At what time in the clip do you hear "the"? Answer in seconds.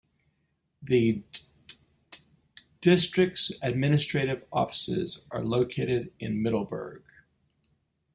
0.81-1.21